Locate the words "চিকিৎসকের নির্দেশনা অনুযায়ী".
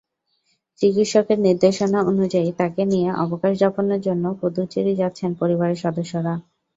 0.79-2.49